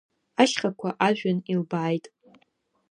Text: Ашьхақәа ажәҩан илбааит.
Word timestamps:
Ашьхақәа 0.41 0.89
ажәҩан 1.07 1.39
илбааит. 1.51 2.05